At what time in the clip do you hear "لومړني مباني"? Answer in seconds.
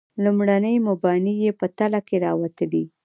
0.23-1.33